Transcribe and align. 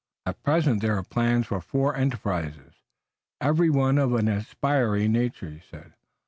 "At 0.25 0.41
present 0.41 0.81
there 0.81 0.97
are 0.97 1.03
plans 1.03 1.45
for 1.45 1.61
four 1.61 1.95
enterprises, 1.95 2.73
every 3.39 3.69
one 3.69 3.99
of 3.99 4.15
an 4.15 4.27
aspiring 4.27 5.11
nature," 5.11 5.51
he 5.51 5.59
said. 5.59 5.93